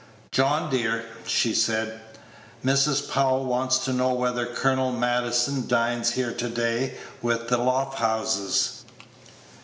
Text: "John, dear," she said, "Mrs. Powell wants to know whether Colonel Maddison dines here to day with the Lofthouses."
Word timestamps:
"John, 0.31 0.71
dear," 0.71 1.05
she 1.27 1.53
said, 1.53 2.01
"Mrs. 2.65 3.07
Powell 3.07 3.45
wants 3.45 3.77
to 3.85 3.93
know 3.93 4.13
whether 4.13 4.47
Colonel 4.47 4.91
Maddison 4.91 5.67
dines 5.67 6.13
here 6.13 6.31
to 6.33 6.49
day 6.49 6.95
with 7.21 7.49
the 7.49 7.59
Lofthouses." 7.59 8.81